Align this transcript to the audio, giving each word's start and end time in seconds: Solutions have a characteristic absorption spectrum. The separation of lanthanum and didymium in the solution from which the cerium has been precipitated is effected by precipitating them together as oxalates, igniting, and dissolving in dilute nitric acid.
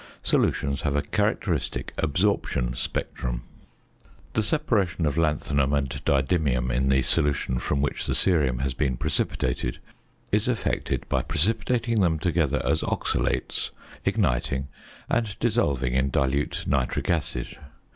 Solutions 0.23 0.81
have 0.81 0.95
a 0.95 1.03
characteristic 1.03 1.93
absorption 1.99 2.73
spectrum. 2.73 3.43
The 4.33 4.41
separation 4.41 5.05
of 5.05 5.15
lanthanum 5.15 5.73
and 5.73 5.89
didymium 5.89 6.71
in 6.71 6.89
the 6.89 7.03
solution 7.03 7.59
from 7.59 7.83
which 7.83 8.07
the 8.07 8.13
cerium 8.15 8.61
has 8.61 8.73
been 8.73 8.97
precipitated 8.97 9.77
is 10.31 10.47
effected 10.47 11.07
by 11.07 11.21
precipitating 11.21 12.01
them 12.01 12.17
together 12.17 12.63
as 12.65 12.81
oxalates, 12.81 13.69
igniting, 14.03 14.69
and 15.07 15.37
dissolving 15.39 15.93
in 15.93 16.09
dilute 16.09 16.63
nitric 16.65 17.11
acid. 17.11 17.59